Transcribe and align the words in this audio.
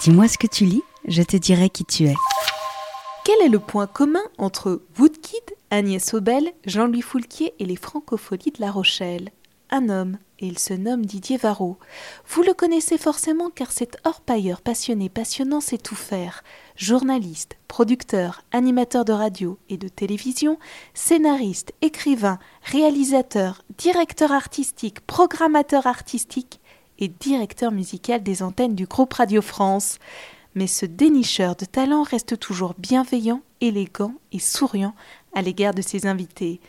Dis-moi 0.00 0.28
ce 0.28 0.38
que 0.38 0.46
tu 0.46 0.64
lis, 0.64 0.82
je 1.06 1.22
te 1.22 1.36
dirai 1.36 1.70
qui 1.70 1.84
tu 1.84 2.04
es. 2.04 2.14
Quel 3.24 3.40
est 3.40 3.48
le 3.48 3.58
point 3.58 3.86
commun 3.86 4.22
entre 4.36 4.82
Woodkid, 4.98 5.56
Agnès 5.70 6.12
Obel, 6.12 6.52
Jean-Louis 6.66 7.00
Foulquier 7.00 7.54
et 7.58 7.64
les 7.64 7.76
francopholies 7.76 8.52
de 8.52 8.60
La 8.60 8.70
Rochelle? 8.70 9.30
Un 9.70 9.88
homme, 9.88 10.18
et 10.40 10.46
il 10.46 10.58
se 10.58 10.74
nomme 10.74 11.06
Didier 11.06 11.38
Varro. 11.38 11.78
Vous 12.28 12.42
le 12.42 12.52
connaissez 12.52 12.98
forcément 12.98 13.48
car 13.48 13.72
cet 13.72 13.96
orpailleur 14.04 14.60
passionné, 14.60 15.08
passionnant 15.08 15.60
sait 15.60 15.78
tout 15.78 15.94
faire. 15.94 16.44
Journaliste, 16.76 17.56
producteur, 17.66 18.42
animateur 18.52 19.06
de 19.06 19.12
radio 19.12 19.58
et 19.70 19.78
de 19.78 19.88
télévision, 19.88 20.58
scénariste, 20.92 21.72
écrivain, 21.80 22.38
réalisateur, 22.62 23.62
directeur 23.78 24.32
artistique, 24.32 25.00
programmateur 25.06 25.86
artistique 25.86 26.60
et 26.98 27.08
directeur 27.08 27.72
musical 27.72 28.22
des 28.22 28.42
antennes 28.42 28.74
du 28.74 28.86
groupe 28.86 29.14
Radio 29.14 29.42
France 29.42 29.98
mais 30.54 30.66
ce 30.66 30.86
dénicheur 30.86 31.56
de 31.56 31.64
talent 31.64 32.02
reste 32.02 32.38
toujours 32.38 32.74
bienveillant, 32.78 33.42
élégant 33.60 34.14
et 34.32 34.38
souriant 34.38 34.94
à 35.34 35.42
l'égard 35.42 35.74
de 35.74 35.82
ses 35.82 36.06
invités. 36.06 36.60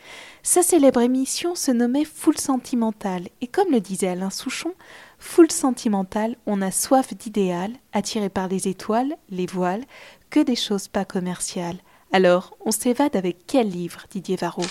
Sa 0.42 0.62
célèbre 0.62 1.00
émission 1.00 1.54
se 1.54 1.70
nommait 1.70 2.04
Foule 2.04 2.38
Sentimental, 2.38 3.28
et 3.40 3.46
comme 3.46 3.70
le 3.70 3.80
disait 3.80 4.08
Alain 4.08 4.30
Souchon, 4.30 4.72
Foule 5.18 5.52
Sentimental, 5.52 6.36
on 6.46 6.62
a 6.62 6.72
soif 6.72 7.14
d'idéal, 7.14 7.72
attiré 7.92 8.28
par 8.28 8.48
les 8.48 8.66
étoiles, 8.68 9.16
les 9.30 9.46
voiles, 9.46 9.84
que 10.30 10.40
des 10.40 10.56
choses 10.56 10.88
pas 10.88 11.04
commerciales. 11.04 11.78
Alors, 12.12 12.56
on 12.64 12.72
s'évade 12.72 13.14
avec 13.14 13.46
quel 13.46 13.68
livre, 13.68 14.06
Didier 14.10 14.36
Varro? 14.36 14.62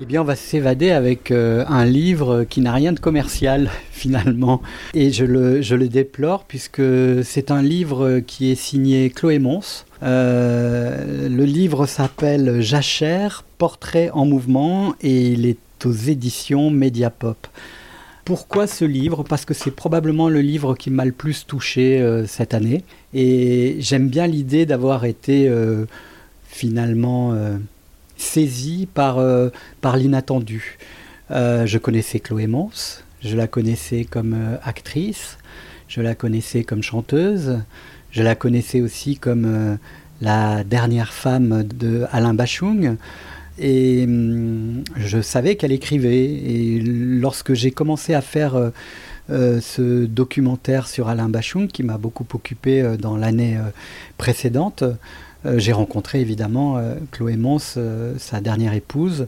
Eh 0.00 0.04
bien, 0.04 0.20
on 0.20 0.24
va 0.24 0.36
s'évader 0.36 0.92
avec 0.92 1.32
euh, 1.32 1.64
un 1.66 1.84
livre 1.84 2.44
qui 2.48 2.60
n'a 2.60 2.72
rien 2.72 2.92
de 2.92 3.00
commercial 3.00 3.68
finalement. 3.90 4.62
Et 4.94 5.10
je 5.10 5.24
le, 5.24 5.60
je 5.60 5.74
le 5.74 5.88
déplore 5.88 6.44
puisque 6.44 6.82
c'est 7.24 7.50
un 7.50 7.62
livre 7.62 8.20
qui 8.20 8.52
est 8.52 8.54
signé 8.54 9.10
Chloé 9.10 9.40
Mons. 9.40 9.84
Euh, 10.04 11.28
le 11.28 11.44
livre 11.44 11.86
s'appelle 11.86 12.60
Jachère, 12.60 13.44
Portrait 13.58 14.10
en 14.10 14.24
mouvement 14.24 14.94
et 15.00 15.30
il 15.32 15.46
est 15.46 15.58
aux 15.84 15.92
éditions 15.92 16.70
Mediapop. 16.70 17.48
Pourquoi 18.24 18.68
ce 18.68 18.84
livre? 18.84 19.24
Parce 19.24 19.44
que 19.44 19.54
c'est 19.54 19.72
probablement 19.72 20.28
le 20.28 20.42
livre 20.42 20.76
qui 20.76 20.90
m'a 20.90 21.06
le 21.06 21.12
plus 21.12 21.44
touché 21.44 22.00
euh, 22.00 22.24
cette 22.26 22.54
année. 22.54 22.84
Et 23.14 23.76
j'aime 23.80 24.08
bien 24.08 24.28
l'idée 24.28 24.64
d'avoir 24.64 25.06
été 25.06 25.50
finalement 26.46 27.34
saisi 28.18 28.86
par, 28.92 29.18
euh, 29.18 29.48
l'inattendu. 29.96 30.76
Euh, 31.30 31.66
je 31.66 31.78
connaissais 31.78 32.20
Chloé 32.20 32.46
Mons, 32.46 33.02
je 33.22 33.36
la 33.36 33.46
connaissais 33.46 34.04
comme 34.04 34.34
euh, 34.34 34.56
actrice, 34.62 35.38
je 35.88 36.02
la 36.02 36.14
connaissais 36.14 36.64
comme 36.64 36.82
chanteuse, 36.82 37.60
je 38.10 38.22
la 38.22 38.34
connaissais 38.34 38.80
aussi 38.80 39.16
comme 39.16 39.78
la 40.20 40.64
dernière 40.64 41.12
femme 41.12 41.62
de 41.62 42.04
Alain 42.10 42.34
Bachung. 42.34 42.96
Et 43.58 44.04
hum, 44.04 44.84
je 44.96 45.20
savais 45.20 45.56
qu'elle 45.56 45.72
écrivait. 45.72 46.24
Et 46.24 46.80
lorsque 46.80 47.54
j'ai 47.54 47.70
commencé 47.70 48.14
à 48.14 48.20
faire 48.20 48.72
ce 49.28 50.04
documentaire 50.06 50.88
sur 50.88 51.08
Alain 51.08 51.28
Bachung, 51.28 51.68
qui 51.68 51.82
m'a 51.82 51.98
beaucoup 51.98 52.26
occupé 52.32 52.96
dans 52.98 53.16
l'année 53.16 53.58
précédente, 54.16 54.84
j'ai 55.44 55.72
rencontré 55.72 56.20
évidemment 56.20 56.78
euh, 56.78 56.94
Chloé 57.12 57.36
Mons, 57.36 57.74
euh, 57.76 58.14
sa 58.18 58.40
dernière 58.40 58.74
épouse. 58.74 59.26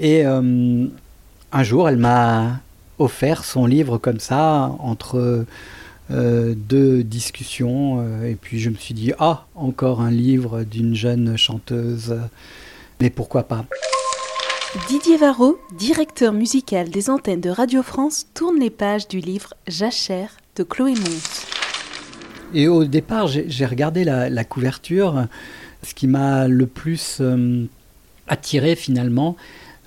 Et 0.00 0.24
un 0.24 1.62
jour, 1.64 1.88
elle 1.88 1.96
m'a 1.96 2.60
offert 3.00 3.44
son 3.44 3.66
livre 3.66 3.98
comme 3.98 4.20
ça, 4.20 4.70
entre 4.78 5.44
deux 6.08 7.02
discussions. 7.02 8.22
et 8.24 8.36
puis 8.36 8.60
je 8.60 8.70
me 8.70 8.76
suis 8.76 8.94
dit, 8.94 9.12
ah, 9.18 9.44
encore 9.56 10.00
un 10.00 10.12
livre 10.12 10.62
d'une 10.62 10.94
jeune 10.94 11.36
chanteuse. 11.36 12.16
Mais 13.00 13.10
pourquoi 13.10 13.42
pas? 13.42 13.64
Didier 14.88 15.16
Varro, 15.16 15.58
directeur 15.76 16.32
musical 16.32 16.90
des 16.90 17.10
antennes 17.10 17.40
de 17.40 17.50
Radio 17.50 17.82
France, 17.82 18.26
tourne 18.34 18.60
les 18.60 18.70
pages 18.70 19.08
du 19.08 19.18
livre 19.18 19.54
Jachère 19.66 20.36
de 20.54 20.62
Chloé 20.62 20.92
Mons. 20.94 21.57
Et 22.54 22.66
au 22.68 22.84
départ, 22.84 23.26
j'ai 23.28 23.66
regardé 23.66 24.04
la, 24.04 24.44
couverture. 24.44 25.26
Ce 25.82 25.94
qui 25.94 26.06
m'a 26.06 26.48
le 26.48 26.66
plus 26.66 27.18
euh, 27.20 27.64
attiré 28.26 28.74
finalement, 28.74 29.36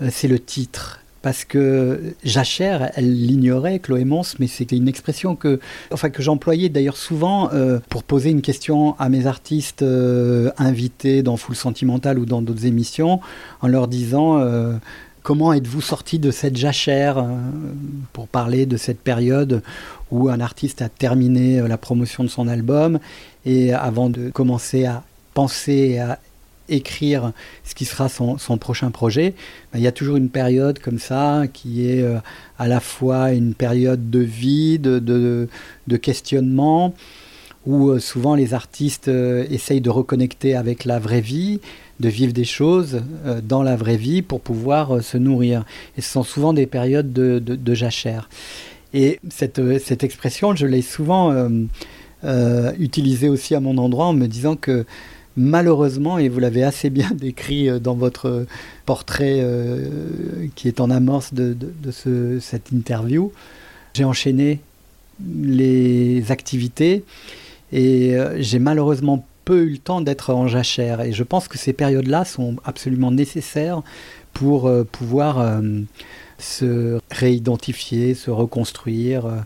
euh, 0.01 0.09
c'est 0.11 0.27
le 0.27 0.39
titre. 0.39 1.00
Parce 1.21 1.45
que 1.45 2.16
Jachère, 2.23 2.91
elle 2.95 3.13
l'ignorait, 3.13 3.77
Chloé 3.77 4.05
Mons, 4.05 4.35
mais 4.39 4.47
c'était 4.47 4.75
une 4.75 4.88
expression 4.88 5.35
que, 5.35 5.59
enfin, 5.91 6.09
que 6.09 6.23
j'employais 6.23 6.69
d'ailleurs 6.69 6.97
souvent 6.97 7.51
euh, 7.53 7.79
pour 7.89 8.03
poser 8.03 8.31
une 8.31 8.41
question 8.41 8.95
à 8.97 9.07
mes 9.09 9.27
artistes 9.27 9.85
invités 10.57 11.21
dans 11.21 11.38
Full 11.38 11.55
Sentimental 11.55 12.17
ou 12.17 12.25
dans 12.25 12.41
d'autres 12.41 12.66
émissions, 12.66 13.19
en 13.61 13.67
leur 13.67 13.88
disant 13.88 14.39
comment 15.23 15.53
êtes-vous 15.53 15.81
sorti 15.81 16.19
de 16.19 16.31
cette 16.31 16.57
jachère 16.57 17.25
pour 18.13 18.27
parler 18.27 18.65
de 18.65 18.77
cette 18.77 18.99
période 18.99 19.61
où 20.11 20.29
un 20.29 20.39
artiste 20.39 20.81
a 20.81 20.89
terminé 20.89 21.59
euh, 21.59 21.67
la 21.67 21.77
promotion 21.77 22.23
de 22.23 22.29
son 22.29 22.47
album 22.47 22.99
et 23.45 23.73
avant 23.73 24.09
de 24.09 24.29
commencer 24.29 24.85
à 24.85 25.03
penser 25.33 25.93
et 25.93 25.99
à 25.99 26.19
écrire 26.69 27.33
ce 27.65 27.75
qui 27.75 27.85
sera 27.85 28.07
son, 28.07 28.37
prochain 28.57 28.91
projet, 28.91 29.33
ben, 29.71 29.79
il 29.79 29.81
y 29.81 29.87
a 29.87 29.91
toujours 29.91 30.15
une 30.15 30.29
période 30.29 30.79
comme 30.79 30.99
ça 30.99 31.43
qui 31.51 31.89
est 31.89 32.01
euh, 32.01 32.17
à 32.59 32.67
la 32.67 32.79
fois 32.79 33.31
une 33.31 33.53
période 33.53 34.09
de 34.09 34.19
vide, 34.19 34.83
de, 34.83 35.49
de 35.88 35.97
questionnement, 35.97 36.93
où 37.65 37.89
euh, 37.89 37.99
souvent 37.99 38.35
les 38.35 38.53
artistes 38.53 39.09
essayent 39.09 39.81
de 39.81 39.89
reconnecter 39.89 40.55
avec 40.55 40.85
la 40.85 40.99
vraie 40.99 41.21
vie, 41.21 41.59
de 42.01 42.09
vivre 42.09 42.34
des 42.34 42.44
choses 42.44 43.01
dans 43.44 43.63
la 43.63 43.75
vraie 43.75 43.97
vie 43.97 44.22
pour 44.22 44.41
pouvoir 44.41 45.01
se 45.03 45.17
nourrir. 45.17 45.63
Et 45.97 46.01
ce 46.01 46.12
sont 46.12 46.23
souvent 46.23 46.53
des 46.53 46.66
périodes 46.66 47.13
de, 47.13 47.39
de 47.39 47.73
jachère. 47.73 48.28
Et 48.94 49.19
cette, 49.29 49.59
euh, 49.59 49.79
cette 49.79 50.03
expression, 50.03 50.56
je 50.56 50.66
l'ai 50.66 50.81
souvent 50.81 51.31
euh, 51.31 51.50
euh, 52.23 52.72
utilisée 52.79 53.29
aussi 53.29 53.56
à 53.56 53.59
mon 53.59 53.78
endroit 53.78 54.06
en 54.06 54.13
me 54.13 54.28
disant 54.28 54.56
que 54.56 54.85
malheureusement, 55.38 56.17
et 56.17 56.28
vous 56.28 56.39
l'avez 56.39 56.63
assez 56.63 56.89
bien 56.89 57.09
décrit 57.16 57.79
dans 57.79 57.95
votre 57.95 58.45
portrait 58.85 59.45
qui 60.56 60.68
est 60.68 60.81
en 60.81 60.89
amorce 60.89 61.33
de, 61.33 61.53
de, 61.53 61.91
ce, 61.91 62.39
cette 62.39 62.72
interview, 62.72 63.31
j'ai 63.94 64.03
enchaîné 64.03 64.59
les 65.41 66.31
activités 66.31 67.06
et 67.72 68.18
j'ai 68.39 68.59
malheureusement 68.59 69.25
eu 69.56 69.69
le 69.69 69.78
temps 69.78 70.01
d'être 70.01 70.34
en 70.34 70.47
jachère. 70.47 71.01
Et 71.01 71.12
je 71.12 71.23
pense 71.23 71.47
que 71.47 71.57
ces 71.57 71.73
périodes-là 71.73 72.25
sont 72.25 72.57
absolument 72.66 73.12
nécessaires 73.12 73.81
pour 74.34 74.72
pouvoir 74.91 75.62
se 76.41 77.00
réidentifier, 77.09 78.13
se 78.13 78.31
reconstruire 78.31 79.25
euh, 79.25 79.38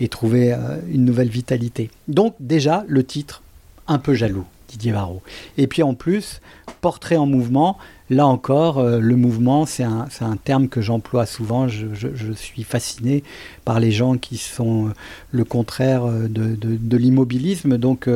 et 0.00 0.08
trouver 0.08 0.52
euh, 0.52 0.78
une 0.88 1.04
nouvelle 1.04 1.28
vitalité. 1.28 1.90
Donc 2.06 2.34
déjà, 2.40 2.84
le 2.88 3.04
titre, 3.04 3.42
un 3.86 3.98
peu 3.98 4.14
jaloux, 4.14 4.44
Didier 4.68 4.92
Varro. 4.92 5.22
Et 5.56 5.66
puis 5.66 5.82
en 5.82 5.94
plus, 5.94 6.40
portrait 6.80 7.16
en 7.16 7.26
mouvement, 7.26 7.76
là 8.08 8.26
encore, 8.26 8.78
euh, 8.78 9.00
le 9.00 9.16
mouvement, 9.16 9.66
c'est 9.66 9.82
un, 9.82 10.06
un, 10.20 10.36
terme 10.36 10.68
que 10.68 10.80
j'emploie 10.80 11.26
souvent. 11.26 11.68
Je, 11.68 12.32
suis 12.34 12.62
fasciné 12.62 13.24
par 13.64 13.80
les 13.80 13.90
gens 13.90 14.16
qui 14.16 14.38
sont 14.38 14.92
le 15.32 15.44
contraire 15.44 16.06
de, 16.06 16.54
de, 16.54 16.96
l'immobilisme. 16.96 17.78
Donc, 17.78 18.08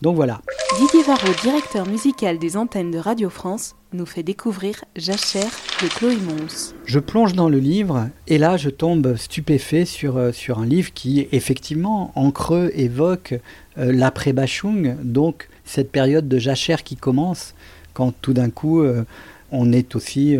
donc 0.00 0.16
voilà. 0.16 0.40
Didier 0.78 1.02
Varro, 1.02 1.28
directeur 1.42 1.86
musical 1.86 2.38
des 2.38 2.56
antennes 2.56 2.90
de 2.90 2.98
Radio 2.98 3.30
France, 3.30 3.74
nous 3.92 4.06
fait 4.06 4.22
découvrir 4.22 4.84
Jachère 4.96 5.50
de 5.82 5.88
Chloé 5.88 6.16
Mons. 6.16 6.74
Je 6.84 6.98
plonge 6.98 7.32
dans 7.32 7.48
le 7.48 7.58
livre 7.58 8.08
et 8.26 8.38
là 8.38 8.56
je 8.56 8.70
tombe 8.70 9.16
stupéfait 9.16 9.86
sur, 9.86 10.18
euh, 10.18 10.30
sur 10.30 10.58
un 10.58 10.66
livre 10.66 10.92
qui 10.92 11.26
effectivement 11.32 12.12
en 12.14 12.30
creux 12.30 12.70
évoque 12.74 13.34
euh, 13.78 13.92
l'après-Bachung, 13.92 14.96
donc 15.02 15.48
cette 15.64 15.90
période 15.90 16.28
de 16.28 16.38
Jachère 16.38 16.84
qui 16.84 16.96
commence 16.96 17.54
quand 17.94 18.12
tout 18.20 18.34
d'un 18.34 18.50
coup 18.50 18.82
euh, 18.82 19.04
on 19.50 19.72
est 19.72 19.96
aussi 19.96 20.36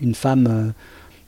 une 0.00 0.14
femme 0.14 0.72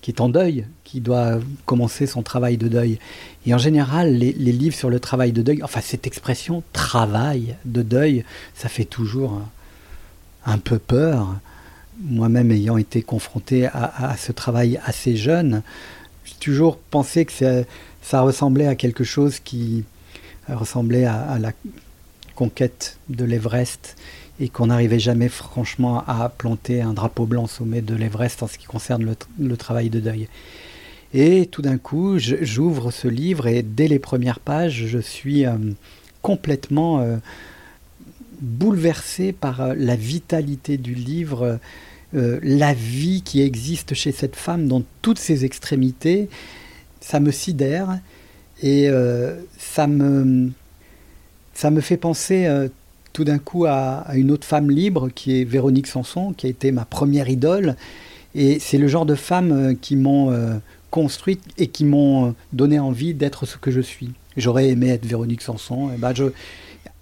qui 0.01 0.11
est 0.11 0.21
en 0.21 0.29
deuil, 0.29 0.67
qui 0.85 1.01
doit 1.01 1.39
commencer 1.67 2.07
son 2.07 2.23
travail 2.23 2.57
de 2.57 2.69
deuil. 2.69 2.99
Et 3.47 3.55
en 3.55 3.59
général, 3.59 4.15
les, 4.15 4.33
livres 4.33 4.75
sur 4.75 4.91
le 4.91 5.01
travail 5.01 5.33
de 5.33 5.43
deuil, 5.43 5.63
enfin 5.63 5.81
cette 5.83 6.07
expression 6.07 6.63
travail 6.73 7.57
de 7.65 7.83
deuil, 7.83 8.25
ça 8.55 8.69
fait 8.69 8.85
toujours 8.85 9.41
un, 10.47 10.59
peu 10.59 10.79
peur. 10.79 11.37
Moi-même 12.03 12.51
ayant 12.51 12.79
été 12.79 13.03
confronté 13.03 13.67
à, 13.67 14.17
ce 14.19 14.33
travail 14.33 14.81
assez 14.85 15.17
jeune, 15.17 15.63
j'ai 16.25 16.35
toujours 16.41 16.79
pensé 16.79 17.27
que 17.27 17.65
ça, 18.03 18.21
ressemblait 18.23 18.67
à 18.67 18.75
quelque 18.75 19.05
chose 19.05 19.39
qui 19.39 19.85
ressemblait 20.49 21.05
à 21.05 21.39
la 21.39 21.53
conquête 22.35 22.97
de 23.11 23.25
l'Everest 23.25 23.97
et 24.41 24.49
qu'on 24.49 24.67
n'arrivait 24.67 24.99
jamais 24.99 25.29
franchement 25.29 26.03
à 26.07 26.31
planter 26.31 26.81
un 26.81 26.95
drapeau 26.95 27.27
blanc 27.27 27.45
au 27.45 27.49
sommet 27.49 27.83
de 27.83 27.95
l'Everest 27.95 28.43
en 28.43 28.47
ce 28.47 28.57
qui 28.57 28.67
concerne 28.67 29.15
le, 29.39 29.57
travail 29.57 29.91
de 29.91 30.01
deuil. 30.01 30.29
Et 31.13 31.47
tout 31.47 31.61
d'un 31.61 31.77
coup, 31.77 32.19
j'ouvre 32.19 32.91
ce 32.91 33.07
livre 33.07 33.47
et 33.47 33.63
dès 33.63 33.87
les 33.87 33.99
premières 33.99 34.41
pages, 34.41 34.87
je 34.87 34.99
suis 34.99 35.45
euh, 35.45 35.53
complètement 36.23 37.01
euh, 37.01 37.17
bouleversé 38.41 39.33
par 39.33 39.61
euh, 39.61 39.75
la 39.77 39.97
vitalité 39.97 40.79
du 40.79 40.95
livre, 40.95 41.59
la 42.13 42.75
vie 42.75 43.23
qui 43.23 43.41
existe 43.41 43.95
chez 43.95 44.11
cette 44.11 44.35
femme 44.35 44.67
dans 44.67 44.83
toutes 45.01 45.21
ses 45.21 45.45
extrémités. 45.45 46.29
Ça 47.01 47.21
me 47.21 47.31
sidère 47.31 48.01
et 48.65 48.91
ça, 49.57 49.87
me, 49.87 50.51
ça 51.55 51.71
me 51.71 51.81
fait 51.81 51.97
penser 51.97 52.69
tout 53.13 53.25
d'un 53.25 53.39
coup 53.39 53.67
à, 53.67 54.05
une 54.15 54.31
autre 54.31 54.47
femme 54.47 54.71
libre 54.71 55.09
qui 55.15 55.41
est 55.41 55.45
Véronique 55.45 55.87
Sanson, 55.87 56.33
qui 56.33 56.47
a 56.47 56.51
été 56.51 56.73
ma 56.73 56.85
première 56.85 57.29
idole. 57.29 57.77
Et 58.35 58.59
c'est 58.61 58.79
le 58.79 58.89
genre 58.89 59.07
de 59.07 59.15
femmes 59.17 59.77
qui 59.81 59.97
m'ont 59.97 60.61
construites 60.91 61.43
et 61.59 61.69
qui 61.69 61.85
m'ont 61.85 62.35
donné 62.53 62.79
envie 62.79 63.15
d'être 63.15 63.47
ce 63.47 63.57
que 63.57 63.71
je 63.71 63.81
suis. 63.81 64.11
J'aurais 64.37 64.69
aimé 64.69 64.91
être 64.91 65.07
Véronique 65.07 65.43
Sanson. 65.43 65.91
Ben 65.99 66.13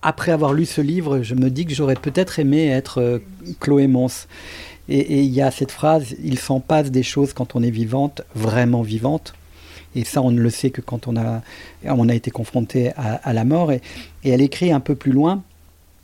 après 0.01 0.31
avoir 0.31 0.53
lu 0.53 0.65
ce 0.65 0.81
livre, 0.81 1.23
je 1.23 1.35
me 1.35 1.51
dis 1.51 1.67
que 1.67 1.75
j'aurais 1.75 1.97
peut-être 1.97 2.39
aimé 2.39 2.69
être 2.69 3.01
euh, 3.01 3.19
Chloé 3.59 3.89
Mons. 3.89 4.29
Et 4.91 5.23
il 5.23 5.31
y 5.35 5.43
a 5.43 5.51
cette 5.51 5.71
phrase 5.71 6.15
il 6.25 6.39
s'en 6.39 6.61
passe 6.61 6.91
des 6.91 7.03
choses 7.03 7.35
quand 7.35 7.57
on 7.57 7.63
est 7.63 7.71
vivante, 7.71 8.23
vraiment 8.35 8.81
vivante. 8.81 9.35
Et 9.95 10.05
ça, 10.05 10.23
on 10.23 10.31
ne 10.31 10.41
le 10.41 10.49
sait 10.49 10.71
que 10.71 10.81
quand 10.81 11.09
on 11.09 11.17
a, 11.17 11.43
on 11.85 12.09
a 12.09 12.15
été 12.15 12.31
confronté 12.31 12.93
à, 12.97 13.33
la 13.35 13.45
mort. 13.45 13.71
et, 13.71 13.83
elle 14.25 14.41
écrit 14.41 14.73
un 14.73 14.81
peu 14.81 14.95
plus 14.95 15.13
loin 15.13 15.43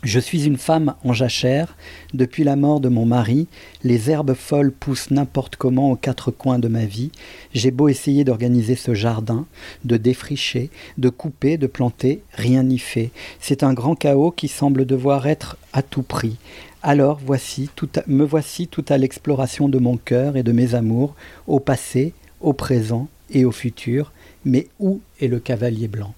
je 0.05 0.21
suis 0.21 0.45
une 0.45 0.59
femme 0.59 0.95
en 1.03 1.13
jachère. 1.13 1.77
Depuis 2.13 2.45
la 2.45 2.57
mort 2.57 2.81
de 2.81 2.89
mon 2.89 3.07
mari, 3.07 3.49
les 3.83 4.11
herbes 4.11 4.35
folles 4.35 4.71
poussent 4.71 5.11
n'importe 5.11 5.57
comment 5.57 5.91
aux 5.91 5.97
quatre 5.97 6.31
coins 6.31 6.59
de 6.59 6.69
ma 6.69 6.85
vie. 6.85 7.11
J'ai 7.55 7.71
beau 7.71 7.89
essayer 7.89 8.23
d'organiser 8.23 8.77
ce 8.77 8.95
jardin, 8.95 9.47
de 9.85 9.97
défricher, 9.97 10.71
de 10.99 11.09
couper, 11.09 11.57
de 11.57 11.67
planter, 11.67 12.23
rien 12.35 12.63
n'y 12.63 12.79
fait. 12.79 13.11
C'est 13.41 13.63
un 13.63 13.73
grand 13.73 13.95
chaos 13.95 14.31
qui 14.31 14.49
semble 14.49 14.85
devoir 14.85 15.27
être 15.27 15.57
à 15.73 15.83
tout 15.83 16.03
prix. 16.03 16.37
Alors 16.83 17.19
voici, 17.25 17.71
tout 17.75 17.89
me 18.07 18.25
voici 18.25 18.69
tout 18.69 18.85
à 18.91 18.99
l'exploration 18.99 19.71
de 19.71 19.79
mon 19.79 19.97
cœur 19.97 20.37
et 20.37 20.43
de 20.43 20.53
mes 20.53 20.75
amours, 20.75 21.15
au 21.47 21.61
passé, 21.61 22.13
au 22.43 22.53
présent 22.53 23.09
et 23.31 23.47
au 23.47 23.53
futur. 23.53 24.13
Mais 24.45 24.69
où 24.79 25.01
est 25.19 25.29
le 25.29 25.41
cavalier 25.41 25.89
blanc? 25.89 26.13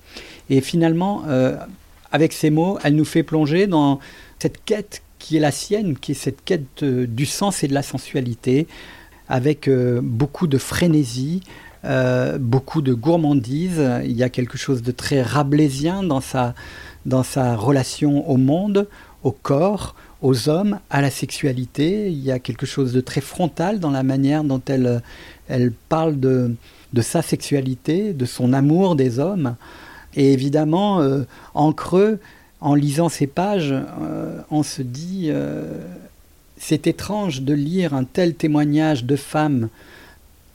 Et 0.51 0.61
finalement, 0.61 1.23
euh, 1.29 1.57
avec 2.13 2.33
ces 2.33 2.51
mots, 2.51 2.79
elle 2.85 2.95
nous 2.95 3.05
fait 3.05 3.23
plonger 3.23 3.67
dans 3.67 4.01
cette 4.39 4.65
quête 4.65 5.03
qui 5.19 5.37
est 5.37 5.41
la 5.41 5.51
sienne, 5.51 5.97
qui 5.99 6.13
est 6.13 6.15
cette 6.15 6.45
quête 6.45 6.83
euh, 6.83 7.07
du 7.07 7.27
sens 7.27 7.65
et 7.65 7.69
de 7.69 7.75
la 7.75 7.83
sensualité, 7.83 8.67
avec 9.29 9.67
euh, 9.67 10.01
beaucoup 10.03 10.47
de 10.47 10.59
frénésie, 10.59 11.41
euh, 11.85 12.39
beaucoup 12.39 12.83
de 12.83 12.95
gourmandise. 12.95 13.83
Il 14.05 14.13
y 14.13 14.23
a 14.23 14.29
quelque 14.29 14.59
chose 14.59 14.83
de 14.83 14.93
très 14.93 15.23
rabelaisien 15.23 16.03
dans 16.03 16.21
sa, 16.21 16.55
dans 17.07 17.23
sa 17.23 17.57
relation 17.57 18.29
au 18.29 18.37
monde, 18.37 18.89
au 19.25 19.33
corps, 19.33 19.95
aux 20.23 20.49
hommes, 20.49 20.79
à 20.91 21.01
la 21.01 21.11
sexualité. 21.11 22.09
Il 22.09 22.23
y 22.23 22.31
a 22.31 22.39
quelque 22.39 22.67
chose 22.67 22.93
de 22.93 23.01
très 23.01 23.21
frontal 23.21 23.81
dans 23.81 23.91
la 23.91 24.03
manière 24.03 24.45
dont 24.45 24.63
elle, 24.67 25.03
elle 25.49 25.73
parle 25.73 26.21
de, 26.21 26.55
de 26.93 27.03
sa 27.03 27.23
sexualité, 27.23 28.13
de 28.13 28.25
son 28.25 28.53
amour 28.53 28.97
des 28.97 29.19
hommes. 29.19 29.57
Et 30.17 30.33
évidemment, 30.33 31.01
euh, 31.01 31.23
en 31.55 31.73
creux, 31.73 32.19
en 32.61 32.75
lisant 32.75 33.09
ces 33.09 33.27
pages, 33.27 33.73
euh, 33.73 34.41
on 34.51 34.63
se 34.63 34.83
dit, 34.83 35.27
euh, 35.29 35.65
c'est 36.57 36.87
étrange 36.87 37.43
de 37.43 37.53
lire 37.53 37.95
un 37.95 38.05
tel 38.05 38.35
témoignage 38.35 39.05
de 39.05 39.15
femmes 39.15 39.69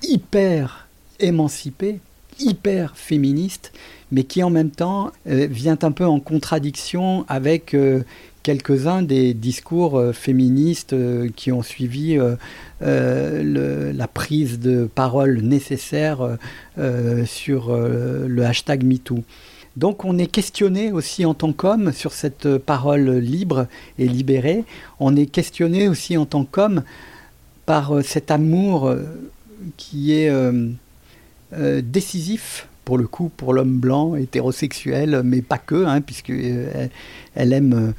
hyper 0.01 0.87
émancipées, 1.19 1.99
hyper 2.39 2.97
féministes, 2.97 3.71
mais 4.11 4.23
qui 4.23 4.41
en 4.41 4.49
même 4.49 4.71
temps 4.71 5.11
vient 5.25 5.77
un 5.83 5.91
peu 5.91 6.05
en 6.05 6.19
contradiction 6.19 7.23
avec 7.29 7.75
quelques-uns 8.43 9.01
des 9.01 9.33
discours 9.33 10.01
féministes 10.13 10.95
qui 11.35 11.51
ont 11.51 11.61
suivi 11.61 12.17
la 12.79 14.07
prise 14.07 14.59
de 14.59 14.89
parole 14.93 15.41
nécessaire 15.41 16.38
sur 17.25 17.75
le 17.75 18.43
hashtag 18.43 18.83
MeToo. 18.83 19.23
Donc 19.77 20.03
on 20.03 20.17
est 20.17 20.27
questionné 20.27 20.91
aussi 20.91 21.25
en 21.25 21.33
tant 21.33 21.53
qu'homme 21.53 21.93
sur 21.93 22.11
cette 22.11 22.57
parole 22.57 23.09
libre 23.17 23.67
et 23.97 24.07
libérée. 24.07 24.65
On 24.99 25.15
est 25.15 25.27
questionné 25.27 25.87
aussi 25.87 26.17
en 26.17 26.25
tant 26.25 26.44
qu'homme 26.44 26.83
par 27.65 27.95
euh, 27.95 28.01
cet 28.01 28.31
amour 28.31 28.87
euh, 28.87 29.03
qui 29.77 30.13
est 30.13 30.29
euh, 30.29 31.81
décisif 31.81 32.67
pour 32.83 32.97
le 32.97 33.07
coup 33.07 33.29
pour 33.29 33.53
l'homme 33.53 33.77
blanc 33.77 34.15
hétérosexuel, 34.15 35.21
mais 35.23 35.41
pas 35.41 35.59
que, 35.59 35.85
hein, 35.85 36.01
puisqu'elle 36.01 36.89
elle 37.35 37.53
aime 37.53 37.94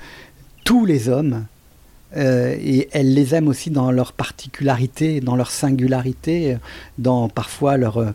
tous 0.65 0.85
les 0.85 1.09
hommes. 1.09 1.45
et 2.15 2.89
elle 2.93 3.15
les 3.15 3.35
aime 3.35 3.49
aussi 3.49 3.71
dans 3.71 3.91
leur 3.91 4.13
particularité, 4.13 5.21
dans 5.21 5.35
leur 5.35 5.51
singularité, 5.51 6.59
dans 6.99 7.31
parfois 7.31 7.79
leur, 7.79 8.13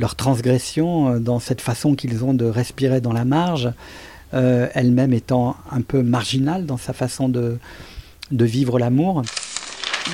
leur 0.00 0.16
transgression, 0.16 1.10
euh, 1.10 1.18
dans 1.18 1.38
cette 1.38 1.60
façon 1.60 1.94
qu'ils 1.94 2.24
ont 2.24 2.34
de 2.34 2.46
respirer 2.46 3.00
dans 3.00 3.12
la 3.12 3.24
marge, 3.24 3.70
euh, 4.32 4.66
elle-même 4.74 5.12
étant 5.12 5.56
un 5.70 5.82
peu 5.82 6.02
marginale 6.02 6.66
dans 6.66 6.78
sa 6.78 6.92
façon 6.92 7.28
de, 7.28 7.58
de 8.32 8.44
vivre 8.44 8.78
l'amour. 8.78 9.22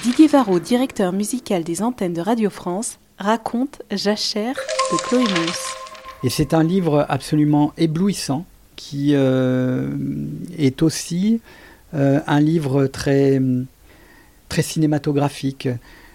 Didier 0.03 0.27
Varro, 0.27 0.59
directeur 0.59 1.13
musical 1.13 1.63
des 1.63 1.83
antennes 1.83 2.13
de 2.13 2.21
Radio 2.21 2.51
France, 2.51 2.99
raconte 3.17 3.81
Jachère 3.91 4.57
de 4.93 4.97
Chloé 4.99 5.23
Mons. 5.23 5.75
Et 6.25 6.31
c'est 6.31 6.53
un 6.53 6.65
livre 6.65 7.07
absolument 7.09 7.73
éblouissant 7.79 8.45
qui 8.75 9.13
euh, 9.15 9.89
est 10.59 10.83
aussi 10.83 11.41
un 11.93 12.41
livre 12.41 12.87
très, 12.87 13.41
très 14.49 14.63
cinématographique. 14.63 15.69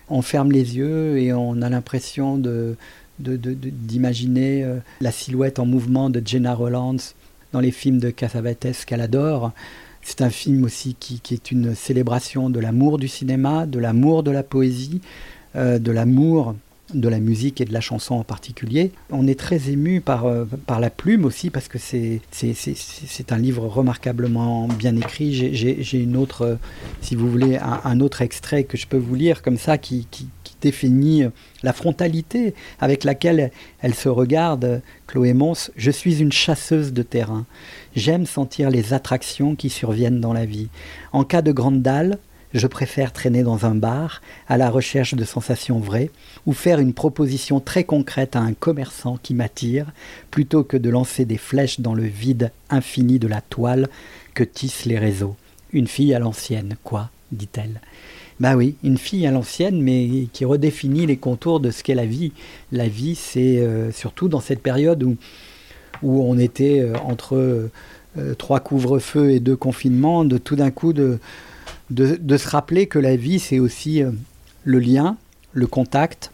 On 0.09 0.21
ferme 0.21 0.51
les 0.51 0.77
yeux 0.77 1.17
et 1.17 1.31
on 1.33 1.61
a 1.61 1.69
l'impression 1.69 2.37
d'imaginer 3.19 4.63
euh, 4.63 4.77
la 4.99 5.11
silhouette 5.11 5.59
en 5.59 5.65
mouvement 5.65 6.09
de 6.09 6.21
Jenna 6.23 6.53
Rollins 6.53 6.97
dans 7.53 7.59
les 7.61 7.71
films 7.71 7.99
de 7.99 8.09
Cassavetes 8.09 8.85
qu'elle 8.85 9.01
adore. 9.01 9.51
C'est 10.01 10.21
un 10.21 10.29
film 10.29 10.63
aussi 10.63 10.95
qui, 10.99 11.21
est 11.31 11.51
une 11.51 11.75
célébration 11.75 12.49
de 12.49 12.59
l'amour 12.59 12.97
du 12.97 13.07
cinéma, 13.07 13.65
de 13.65 13.79
l'amour 13.79 14.23
de 14.23 14.31
la 14.31 14.43
poésie, 14.43 15.01
euh, 15.55 15.79
de 15.79 15.91
l'amour 15.91 16.55
de 16.93 17.09
la 17.09 17.19
musique 17.19 17.61
et 17.61 17.65
de 17.65 17.73
la 17.73 17.81
chanson 17.81 18.15
en 18.15 18.23
particulier. 18.23 18.91
On 19.09 19.27
est 19.27 19.39
très 19.39 19.69
ému 19.69 20.01
par, 20.01 20.25
euh, 20.25 20.45
par 20.65 20.79
la 20.79 20.89
plume 20.89 21.25
aussi 21.25 21.49
parce 21.49 21.67
que 21.67 21.77
c'est, 21.77 22.21
un 23.29 23.37
livre 23.37 23.67
remarquablement 23.67 24.67
bien 24.67 24.95
écrit. 24.95 25.33
J'ai, 25.33 25.97
une 25.97 26.17
autre, 26.17 26.57
si 27.01 27.15
vous 27.15 27.29
voulez, 27.29 27.57
un, 27.57 27.99
autre 27.99 28.21
extrait 28.21 28.63
que 28.63 28.77
je 28.77 28.87
peux 28.87 28.97
vous 28.97 29.15
lire 29.15 29.41
comme 29.41 29.57
ça 29.57 29.77
qui, 29.77 30.07
qui, 30.11 30.27
définit 30.61 31.23
la 31.63 31.73
frontalité 31.73 32.53
avec 32.79 33.03
laquelle 33.03 33.49
elle 33.79 33.95
se 33.95 34.09
regarde, 34.09 34.83
Chloé 35.07 35.33
Mons. 35.33 35.71
Je 35.75 35.89
suis 35.89 36.21
une 36.21 36.31
chasseuse 36.31 36.93
de 36.93 37.01
terrain. 37.01 37.47
J'aime 37.95 38.27
sentir 38.27 38.69
les 38.69 38.93
attractions 38.93 39.55
qui 39.55 39.71
surviennent 39.71 40.21
dans 40.21 40.33
la 40.33 40.45
vie. 40.45 40.69
En 41.13 41.23
cas 41.23 41.41
de 41.41 41.51
grande 41.51 41.81
dalle, 41.81 42.19
je 42.53 42.67
préfère 42.67 43.13
traîner 43.13 43.43
dans 43.43 43.65
un 43.65 43.75
bar 43.75 44.21
à 44.47 44.57
la 44.57 44.69
recherche 44.69 45.13
de 45.13 45.23
sensations 45.23 45.79
vraies 45.79 46.11
ou 46.45 46.53
faire 46.53 46.79
une 46.79 46.93
proposition 46.93 47.59
très 47.59 47.83
concrète 47.83 48.35
à 48.35 48.41
un 48.41 48.53
commerçant 48.53 49.17
qui 49.21 49.33
m'attire 49.33 49.91
plutôt 50.31 50.63
que 50.63 50.77
de 50.77 50.89
lancer 50.89 51.25
des 51.25 51.37
flèches 51.37 51.79
dans 51.79 51.93
le 51.93 52.03
vide 52.03 52.51
infini 52.69 53.19
de 53.19 53.27
la 53.27 53.41
toile 53.41 53.89
que 54.33 54.43
tissent 54.43 54.85
les 54.85 54.99
réseaux. 54.99 55.35
Une 55.73 55.87
fille 55.87 56.13
à 56.13 56.19
l'ancienne, 56.19 56.75
quoi 56.83 57.09
dit-elle. 57.31 57.79
Bah 58.39 58.55
oui, 58.55 58.75
une 58.83 58.97
fille 58.97 59.27
à 59.27 59.31
l'ancienne, 59.31 59.81
mais 59.81 60.27
qui 60.33 60.45
redéfinit 60.45 61.05
les 61.05 61.17
contours 61.17 61.59
de 61.59 61.71
ce 61.71 61.83
qu'est 61.83 61.95
la 61.95 62.05
vie. 62.05 62.31
La 62.71 62.87
vie, 62.87 63.15
c'est 63.15 63.59
euh, 63.59 63.91
surtout 63.91 64.27
dans 64.27 64.39
cette 64.39 64.61
période 64.61 65.03
où, 65.03 65.15
on 66.03 66.37
était 66.39 66.79
euh, 66.79 66.95
entre 67.05 67.35
euh, 68.17 68.33
trois 68.37 68.59
couvre-feux 68.59 69.29
et 69.29 69.39
deux 69.39 69.55
confinements, 69.55 70.25
de 70.25 70.39
tout 70.39 70.55
d'un 70.55 70.71
coup 70.71 70.91
de, 70.91 71.19
de, 71.91 72.37
se 72.37 72.49
rappeler 72.49 72.87
que 72.87 72.99
la 72.99 73.15
vie, 73.15 73.39
c'est 73.39 73.59
aussi 73.59 74.01
le 74.63 74.79
lien, 74.79 75.17
le 75.53 75.67
contact, 75.67 76.31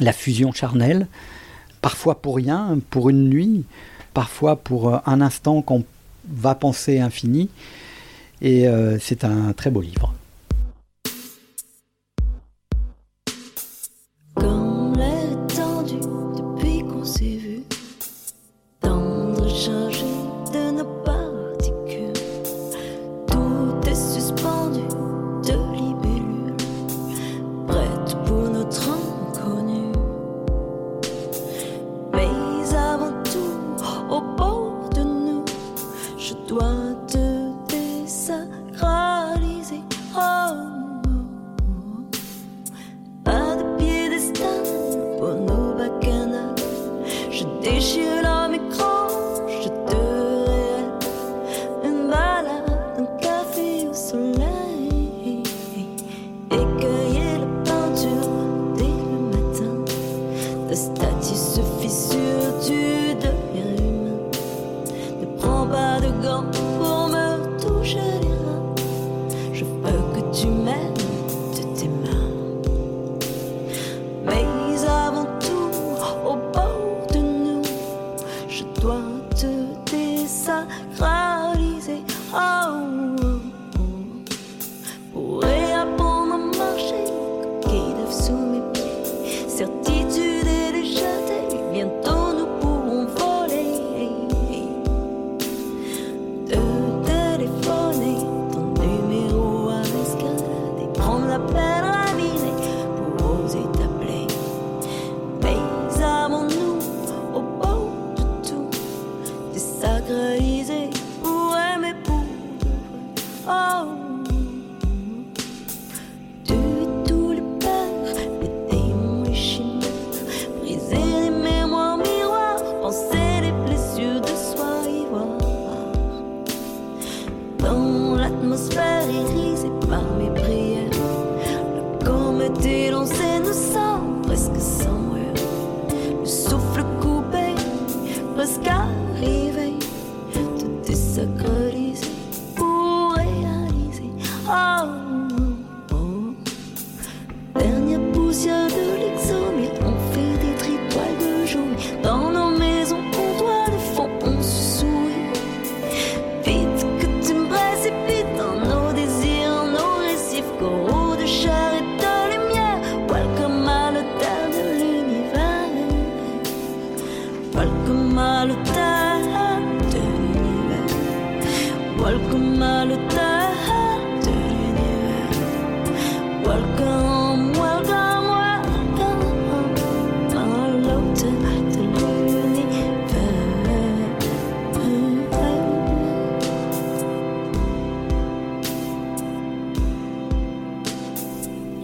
la 0.00 0.12
fusion 0.12 0.52
charnelle, 0.52 1.06
parfois 1.80 2.20
pour 2.20 2.36
rien, 2.36 2.78
pour 2.90 3.10
une 3.10 3.28
nuit, 3.28 3.64
parfois 4.14 4.56
pour 4.56 5.06
un 5.08 5.20
instant 5.20 5.62
qu'on 5.62 5.84
va 6.28 6.54
penser 6.54 6.98
infini. 6.98 7.50
Et 8.40 8.66
c'est 9.00 9.24
un 9.24 9.52
très 9.52 9.70
beau 9.70 9.80
livre. 9.80 10.14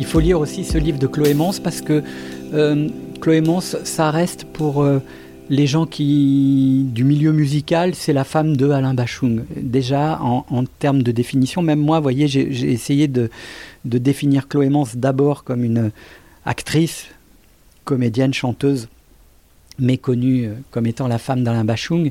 Il 0.09 0.13
faut 0.13 0.21
lire 0.21 0.41
aussi 0.41 0.65
ce 0.65 0.79
livre 0.79 0.99
de 0.99 1.07
Chloé 1.07 1.35
Mons 1.35 1.61
parce 1.63 1.83
que 1.83 2.03
euh, 2.55 2.89
Chloé 3.21 3.43
Mons, 3.43 3.61
ça 3.61 4.11
reste 4.11 4.45
pour 4.45 4.83
euh, 4.83 5.01
les 5.51 5.67
gens 5.67 5.85
qui 5.85 6.87
du 6.95 7.05
milieu 7.05 7.31
musical, 7.33 7.95
c'est 7.95 8.15
la 8.15 8.25
femme 8.25 8.57
de 8.57 8.71
Alain 8.71 8.95
Bachung. 8.95 9.45
Déjà 9.55 10.19
en, 10.23 10.47
en 10.49 10.65
termes 10.65 11.03
de 11.03 11.13
définition, 11.13 11.61
même 11.61 11.81
moi, 11.81 12.01
voyez, 12.01 12.27
j'ai 12.27 12.73
essayé 12.73 13.07
de, 13.07 13.29
de 13.89 13.99
définir 13.99 14.49
Chloé 14.49 14.69
Mons 14.69 14.95
d'abord 14.95 15.45
comme 15.45 15.65
une 15.65 15.91
actrice, 16.45 17.07
comédienne, 17.85 18.35
chanteuse 18.35 18.89
méconnue 19.79 20.47
euh, 20.47 20.55
comme 20.71 20.87
étant 20.87 21.09
la 21.09 21.19
femme 21.19 21.45
d'Alain 21.45 21.65
Bachung. 21.65 22.11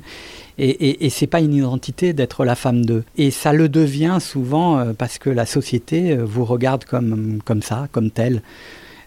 Et, 0.57 0.69
et, 0.69 1.05
et 1.05 1.09
c'est 1.09 1.27
pas 1.27 1.39
une 1.39 1.53
identité 1.53 2.13
d'être 2.13 2.45
la 2.45 2.55
femme 2.55 2.85
d'eux. 2.85 3.03
Et 3.17 3.31
ça 3.31 3.53
le 3.53 3.69
devient 3.69 4.17
souvent 4.19 4.79
euh, 4.79 4.93
parce 4.93 5.17
que 5.17 5.29
la 5.29 5.45
société 5.45 6.11
euh, 6.11 6.23
vous 6.23 6.45
regarde 6.45 6.85
comme, 6.85 7.39
comme 7.43 7.61
ça, 7.61 7.87
comme 7.91 8.11
tel. 8.11 8.41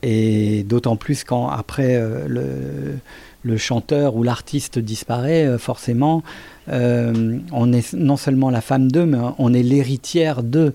Et 0.02 0.62
d'autant 0.62 0.96
plus 0.96 1.24
quand 1.24 1.48
après 1.48 2.02
le, 2.26 2.96
le 3.42 3.56
chanteur 3.56 4.16
ou 4.16 4.22
l'artiste 4.22 4.78
disparaît, 4.78 5.46
euh, 5.46 5.58
forcément, 5.58 6.22
euh, 6.68 7.38
on 7.52 7.72
est 7.72 7.92
non 7.94 8.16
seulement 8.16 8.50
la 8.50 8.60
femme 8.60 8.90
d'eux, 8.90 9.06
mais 9.06 9.18
on 9.38 9.52
est 9.54 9.62
l'héritière 9.62 10.42
d'eux 10.42 10.74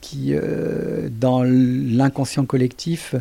qui, 0.00 0.30
euh, 0.30 1.08
dans 1.20 1.42
l'inconscient 1.42 2.44
collectif, 2.44 3.14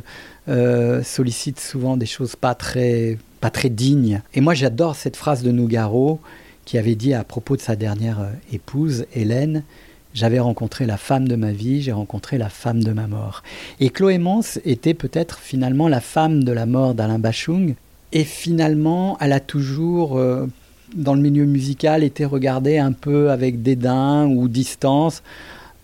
sollicite 1.04 1.58
souvent 1.58 1.96
des 1.96 2.06
choses 2.06 2.36
pas 2.36 2.54
très, 2.54 3.18
pas 3.40 3.50
très 3.50 3.70
dignes. 3.70 4.22
Et 4.34 4.42
moi, 4.42 4.54
j'adore 4.54 4.98
cette 4.98 5.16
phrase 5.16 5.42
de 5.42 5.52
Nougaro 5.52 6.20
qui 6.66 6.78
avait 6.78 6.96
dit 6.96 7.14
à 7.14 7.24
propos 7.24 7.56
de 7.56 7.62
sa 7.62 7.78
dernière 7.78 8.28
épouse, 8.52 9.06
Hélène, 9.14 9.64
j'avais 10.14 10.40
rencontré 10.40 10.86
la 10.86 10.98
femme 10.98 11.28
de 11.28 11.36
ma 11.36 11.52
vie, 11.52 11.82
j'ai 11.82 11.92
rencontré 11.92 12.38
la 12.38 12.50
femme 12.50 12.84
de 12.84 12.92
ma 12.92 13.08
mort. 13.08 13.42
Et 13.80 13.90
Chloé 13.90 14.18
Mons 14.18 14.60
était 14.66 14.94
peut-être 14.94 15.40
finalement 15.40 15.88
la 15.88 16.02
femme 16.02 16.44
de 16.44 16.52
la 16.52 16.66
mort 16.66 16.94
d'Alain 16.94 17.20
Bachung. 17.20 17.76
Et 18.16 18.26
finalement, 18.26 19.18
elle 19.20 19.34
a 19.34 19.40
toujours, 19.40 20.20
euh, 20.20 20.46
dans 20.96 21.16
le 21.16 21.22
milieu 21.22 21.46
musical, 21.46 22.04
été 22.04 22.26
regardée 22.26 22.78
un 22.78 22.92
peu 22.92 23.32
avec 23.32 23.64
dédain 23.64 24.28
ou 24.28 24.48
distance, 24.48 25.24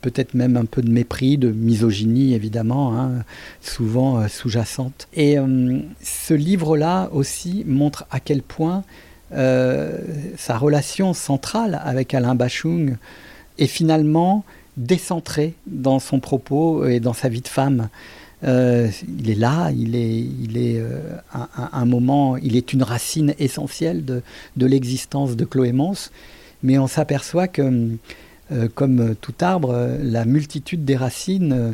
peut-être 0.01 0.35
même 0.35 0.55
un 0.55 0.65
peu 0.65 0.83
de 0.83 0.91
mépris, 0.91 1.39
de 1.39 1.51
misogynie 1.51 2.35
évidemment, 2.35 2.95
hein, 2.95 3.23
souvent 3.61 4.19
euh, 4.19 4.27
sous-jacente. 4.27 5.07
Et 5.15 5.39
euh, 5.39 5.79
ce 6.03 6.35
livre-là 6.35 7.09
aussi 7.13 7.63
montre 7.67 8.05
à 8.11 8.19
quel 8.19 8.43
point 8.43 8.83
sa 9.31 10.57
relation 10.57 11.13
centrale 11.13 11.79
avec 11.83 12.15
Alain 12.15 12.33
Bachung 12.33 12.97
est 13.59 13.67
finalement 13.67 14.43
décentrée 14.75 15.53
dans 15.67 15.99
son 15.99 16.19
propos 16.19 16.87
et 16.87 16.99
dans 16.99 17.13
sa 17.13 17.29
vie 17.29 17.41
de 17.41 17.47
femme. 17.47 17.89
Euh, 18.43 18.89
il 19.19 19.29
est 19.29 19.35
là, 19.35 19.71
il 19.71 19.95
est, 19.95 20.19
il 20.19 20.57
est 20.57 20.79
euh, 20.79 21.17
un, 21.33 21.85
moment, 21.85 22.37
il 22.37 22.55
est 22.55 22.71
une 22.71 22.83
racine 22.83 23.33
essentielle 23.37 24.05
de, 24.05 24.21
de 24.55 24.65
l'existence 24.65 25.35
de 25.35 25.45
Chloé 25.45 25.73
Mons, 25.73 26.09
mais 26.63 26.77
on 26.77 26.87
s'aperçoit 26.87 27.47
que, 27.47 27.89
euh, 28.51 28.67
comme 28.73 29.15
tout 29.19 29.33
arbre, 29.41 29.97
la 30.01 30.23
multitude 30.23 30.85
des 30.85 30.95
racines 30.95 31.73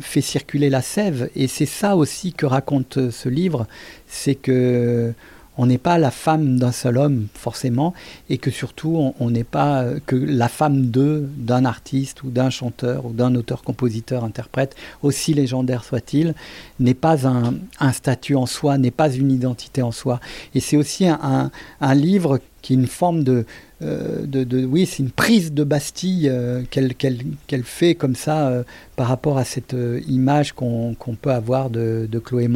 fait 0.00 0.22
circuler 0.22 0.70
la 0.70 0.82
sève, 0.82 1.28
et 1.36 1.46
c'est 1.46 1.66
ça 1.66 1.94
aussi 1.96 2.32
que 2.32 2.46
raconte 2.46 3.10
ce 3.10 3.28
livre, 3.28 3.66
c'est 4.06 4.34
que 4.34 5.12
on 5.58 5.66
n'est 5.66 5.76
pas 5.78 5.98
la 5.98 6.10
femme 6.10 6.58
d'un 6.58 6.72
seul 6.72 6.96
homme 6.96 7.26
forcément, 7.34 7.92
et 8.30 8.38
que 8.38 8.50
surtout 8.50 9.12
on- 9.20 9.30
n'est 9.30 9.44
pas 9.44 9.82
euh, 9.82 9.98
que 10.06 10.16
la 10.16 10.48
femme 10.48 10.90
de 10.90 11.28
d'un 11.36 11.64
artiste 11.64 12.22
ou 12.22 12.30
d'un 12.30 12.48
chanteur 12.50 13.04
ou 13.06 13.12
d'un 13.12 13.34
auteur-compositeur-interprète, 13.34 14.76
aussi 15.02 15.34
légendaire 15.34 15.84
soit-il, 15.84 16.34
n'est 16.80 16.94
pas 16.94 17.26
un, 17.26 17.54
statut 17.92 18.36
en 18.36 18.46
soi, 18.46 18.78
n'est 18.78 18.90
pas 18.90 19.10
une 19.12 19.30
identité 19.30 19.82
en 19.82 19.92
soi. 19.92 20.20
Et 20.54 20.60
c'est 20.60 20.76
aussi 20.76 21.06
un, 21.06 21.50
un- 21.80 21.94
livre 21.94 22.40
qui 22.62 22.72
est 22.72 22.76
une 22.76 22.86
forme 22.86 23.22
de, 23.24 23.44
euh, 23.82 24.24
de, 24.26 24.44
de- 24.44 24.64
oui, 24.64 24.86
c'est 24.86 25.02
une 25.02 25.10
prise 25.10 25.52
de 25.52 25.64
Bastille 25.64 26.28
euh, 26.28 26.62
qu'elle 26.70 27.64
fait 27.64 27.94
comme 27.94 28.14
ça 28.16 28.64
par 28.96 29.08
rapport 29.08 29.38
à 29.38 29.44
cette 29.44 29.74
image 30.06 30.52
qu'on 30.52 30.96
peut 31.20 31.32
avoir 31.32 31.70
de, 31.70 32.08
de 32.10 32.18
Chloé. 32.18 32.48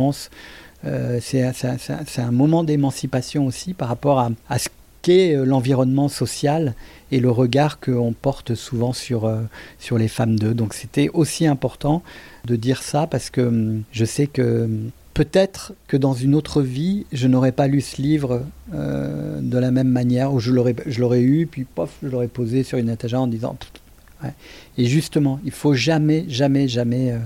Euh, 0.84 1.20
c'est 1.22 1.42
un- 1.42 2.30
moment 2.32 2.64
d'émancipation 2.64 3.46
aussi 3.46 3.74
par 3.74 3.88
rapport 3.88 4.18
à, 4.18 4.58
ce 4.58 4.68
qu'est 5.02 5.34
l'environnement 5.44 6.08
social 6.08 6.74
et 7.10 7.18
le 7.20 7.30
regard 7.30 7.80
qu'on 7.80 8.12
porte 8.12 8.54
souvent 8.54 8.92
sur, 8.92 9.32
sur 9.78 9.98
les 9.98 10.08
femmes 10.08 10.38
d'eux. 10.38 10.54
Donc 10.54 10.74
c'était 10.74 11.08
aussi 11.12 11.46
important 11.46 12.02
de 12.44 12.56
dire 12.56 12.82
ça 12.82 13.06
parce 13.06 13.30
que 13.30 13.40
hum, 13.40 13.82
je 13.90 14.04
sais 14.04 14.26
que 14.28 14.64
hum, 14.64 14.90
peut-être 15.14 15.72
que 15.88 15.96
dans 15.96 16.14
une 16.14 16.34
autre 16.34 16.62
vie, 16.62 17.06
je 17.12 17.26
n'aurais 17.28 17.52
pas 17.52 17.66
lu 17.66 17.80
ce 17.80 18.00
livre 18.00 18.44
euh, 18.74 19.40
de 19.40 19.58
la 19.58 19.70
même 19.70 19.88
manière, 19.88 20.32
ou 20.32 20.40
je 20.40 20.50
l'aurais, 20.50 21.20
eu, 21.20 21.46
puis 21.46 21.64
pof, 21.64 21.90
je 22.02 22.08
l'aurais 22.08 22.28
posé 22.28 22.62
sur 22.62 22.78
une 22.78 22.88
étagère 22.88 23.20
en 23.20 23.26
disant. 23.26 23.56
Et 24.78 24.86
justement, 24.86 25.40
il 25.44 25.50
faut 25.50 25.74
jamais, 25.74 26.24
jamais, 26.28 26.68
jamais 26.68 27.10
euh, 27.10 27.18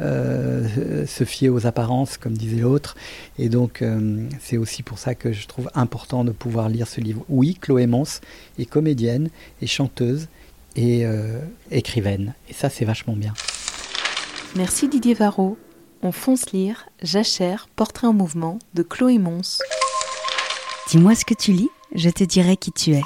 euh, 0.00 1.06
se 1.06 1.24
fier 1.24 1.50
aux 1.50 1.66
apparences, 1.66 2.16
comme 2.16 2.36
disait 2.36 2.62
l'autre. 2.62 2.96
Et 3.38 3.48
donc, 3.48 3.80
euh, 3.80 4.26
c'est 4.40 4.56
aussi 4.56 4.82
pour 4.82 4.98
ça 4.98 5.14
que 5.14 5.32
je 5.32 5.46
trouve 5.46 5.70
important 5.74 6.24
de 6.24 6.32
pouvoir 6.32 6.68
lire 6.68 6.88
ce 6.88 7.00
livre. 7.00 7.24
Oui, 7.28 7.56
Chloé 7.60 7.86
Mons 7.86 8.20
est 8.58 8.66
comédienne 8.66 9.30
et 9.62 9.66
chanteuse 9.66 10.28
et 10.76 11.06
euh, 11.06 11.38
écrivaine. 11.70 12.34
Et 12.48 12.52
ça, 12.52 12.70
c'est 12.70 12.84
vachement 12.84 13.14
bien. 13.14 13.34
Merci 14.56 14.88
Didier 14.88 15.14
Varro. 15.14 15.56
On 16.02 16.12
fonce 16.12 16.50
lire 16.50 16.86
Jachère, 17.02 17.68
portrait 17.76 18.06
en 18.06 18.12
mouvement 18.12 18.58
de 18.74 18.82
Chloé 18.82 19.18
Mons. 19.18 19.60
Dis-moi 20.90 21.14
ce 21.14 21.24
que 21.24 21.34
tu 21.34 21.52
lis, 21.52 21.70
je 21.94 22.10
te 22.10 22.24
dirai 22.24 22.56
qui 22.56 22.72
tu 22.72 22.92
es. 22.92 23.02